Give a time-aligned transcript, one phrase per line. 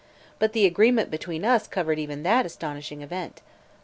[0.39, 3.43] But the agreement between us covered even that astonishing event.